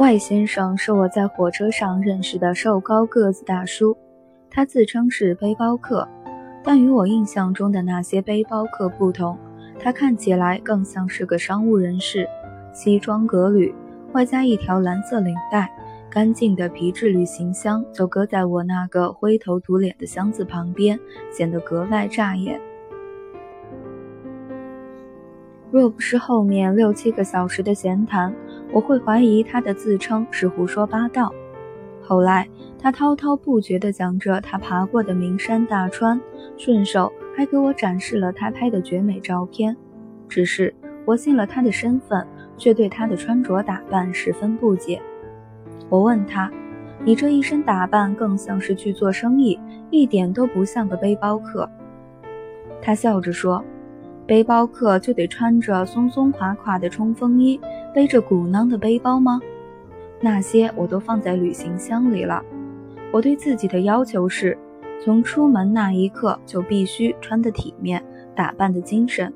[0.00, 3.96] 外先生是我在火车上认识的瘦高个子大叔，
[4.50, 6.08] 他自称是背包客，
[6.64, 9.38] 但与我印象中的那些背包客不同，
[9.78, 12.28] 他看起来更像是个商务人士，
[12.72, 13.72] 西装革履，
[14.12, 15.70] 外加一条蓝色领带，
[16.10, 20.98] 干净的皮质旅行箱就搁在我那个灰头土脸的箱子旁边，
[21.30, 22.60] 显得格外扎眼。
[25.74, 28.32] 若不是后面六七个小时的闲谈。
[28.72, 31.34] 我会怀疑他的自称是胡说八道。
[32.00, 36.20] 后来，他滔滔不绝地讲着他爬过的名山大川，
[36.56, 39.76] 顺手还给我展示了他拍的绝美照片。
[40.28, 40.72] 只是
[41.04, 42.24] 我信了他的身份，
[42.56, 45.02] 却对他的穿着打扮十分不解。
[45.88, 46.48] 我问他
[47.04, 49.58] ：“你这一身打扮更像是去做生意，
[49.90, 51.68] 一点都不像个背包客。”
[52.80, 53.64] 他笑着说。
[54.26, 57.60] 背包客就得穿着松松垮垮的冲锋衣，
[57.92, 59.40] 背着鼓囊的背包吗？
[60.20, 62.42] 那些我都放在旅行箱里了。
[63.12, 64.56] 我对自己的要求是，
[65.04, 68.02] 从出门那一刻就必须穿得体面，
[68.34, 69.30] 打扮得精神，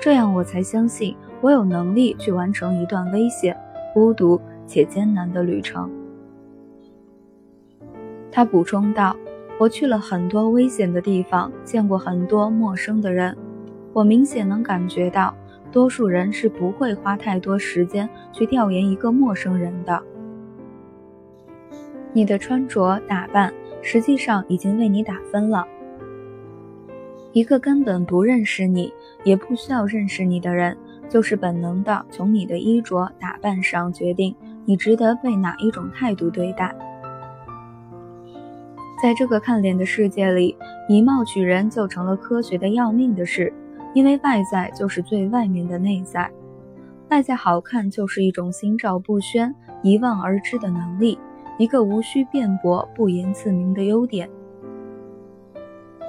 [0.00, 3.56] 这样我才相信我有能力去完成一段危险、
[3.92, 5.90] 孤独且艰难的旅程。
[8.30, 9.16] 他补充道
[9.58, 13.36] ：“我去了很多危险的地方，见过很多陌生的人。”
[13.96, 15.34] 我明显能感觉到，
[15.72, 20.02] 多数人是不会花太多时间去调研一个陌生人的。
[22.12, 25.66] 你的穿着打扮实际上已经为你打分了。
[27.32, 28.92] 一个根本不认识你，
[29.24, 30.76] 也不需要认识你的人，
[31.08, 34.36] 就是本能的从你的衣着打扮上决定
[34.66, 36.76] 你值得被哪一种态度对待。
[39.02, 40.54] 在这个看脸的世界里，
[40.86, 43.50] 以貌取人就成了科学的要命的事。
[43.96, 46.30] 因为外在就是最外面的内在，
[47.08, 51.18] 外在好看就是一种心照不宣、一望而知的能力，
[51.56, 54.28] 一个无需辩驳、不言自明的优点。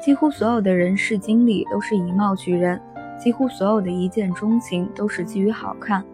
[0.00, 2.80] 几乎所有的人事经历都是以貌取人，
[3.18, 6.04] 几乎所有的一见钟情都是基于好看。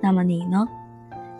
[0.00, 0.66] 那么你呢？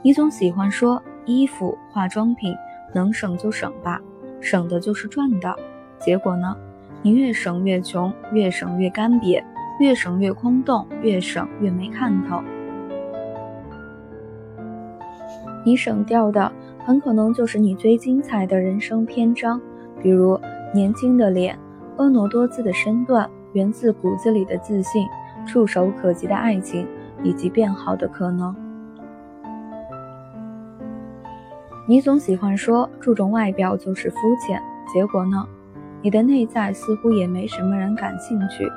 [0.03, 2.55] 你总喜欢说衣服、化妆品
[2.93, 3.99] 能省就省吧，
[4.43, 5.57] 省的就是赚的。
[5.99, 6.55] 结果呢？
[7.01, 9.43] 你越省越穷，越省越干瘪。
[9.81, 12.41] 越省越空洞，越省越没看头。
[15.65, 16.53] 你省掉的
[16.85, 19.61] 很可能就是你最精彩的人生篇章，
[20.03, 20.39] 比如
[20.73, 21.59] 年轻的脸、
[21.97, 25.07] 婀娜多姿的身段、源自骨子里的自信、
[25.47, 26.87] 触手可及的爱情
[27.23, 28.55] 以及变好的可能。
[31.89, 35.47] 你总喜欢说注重外表就是肤浅，结果呢？
[36.03, 38.71] 你的内在似乎也没什么人感兴趣。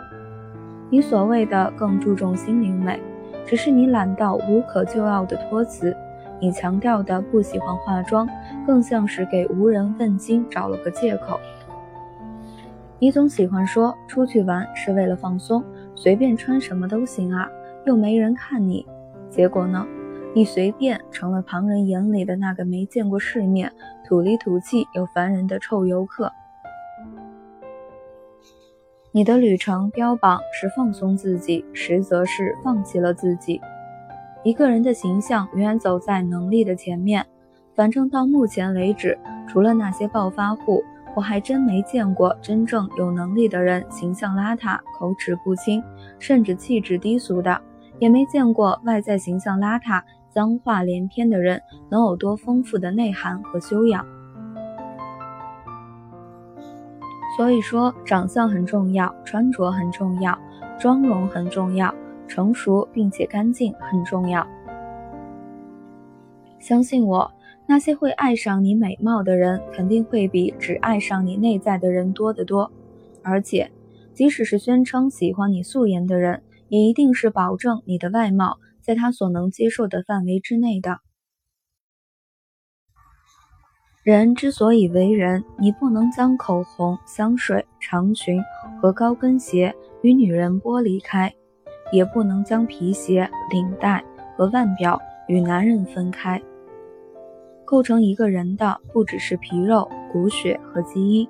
[0.90, 3.00] 你所谓的更注重心灵美，
[3.46, 5.96] 只是你懒到无可救药的托词。
[6.40, 8.28] 你强调的不喜欢化妆，
[8.66, 11.40] 更像是给无人问津找了个借口。
[13.00, 17.50] 你总喜欢说出去玩是为了放松，随便穿什么都行啊，
[17.86, 18.86] 又没人看你。
[19.30, 19.86] 结果呢？
[20.34, 23.72] 你随便成了旁人眼里的那个没见过世面、
[24.06, 26.32] 土里土气又烦人的臭游客。
[29.14, 33.60] 你的旅程标榜是放松自己，实则是放弃了自己。
[34.44, 37.26] 一个人的形象永远走在能力的前面。
[37.74, 40.84] 反正到目前为止，除了那些暴发户，
[41.16, 45.82] 我还真没见过真正有能力的人形象邋遢、口齿不清，
[46.20, 47.56] 甚至气质低俗的；
[48.00, 54.06] 也没见过外在形象邋遢、脏话连篇的人能有多丰富的内涵和修养。
[57.38, 60.36] 所以说，长相很重要，穿着很重要，
[60.80, 61.94] 妆容很重要，
[62.28, 64.46] 成熟并且干净很重要。
[66.60, 67.32] 相信我，
[67.68, 72.72] 那些会爱上你美貌的人，肯定会比只爱上你内在的人多得多。
[73.22, 73.70] 而且，
[74.16, 81.02] 即使是宣称喜欢你素颜的人，也一定是保证你的外貌在他所能接受的范围之内的。
[84.08, 88.42] 人之所以为人，你不能将口红、香水、长裙
[88.82, 91.30] 和高跟鞋与女人剥离开，
[91.92, 94.02] 也不能将皮鞋、领带
[94.38, 96.42] 和腕表与男人分开。
[97.66, 101.28] 构成一个人的不只是皮肉、骨血和基因，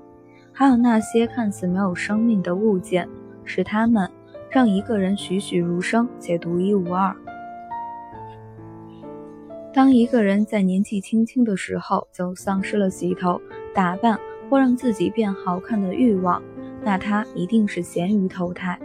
[0.54, 3.10] 还有那些看似没有生命的物件，
[3.44, 4.08] 是他们
[4.52, 7.16] 让一个人栩栩如生且独一无二。
[9.78, 13.40] 当一个人在年纪轻轻的时候就丧失了洗头、
[13.76, 14.20] 打扮
[14.50, 16.42] 或让自己变好看的欲望，
[16.84, 18.80] 那他一定是咸鱼投胎。